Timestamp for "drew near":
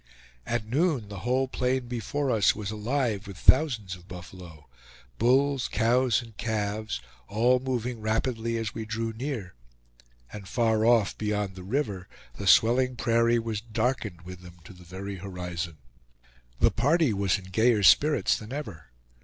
8.83-9.53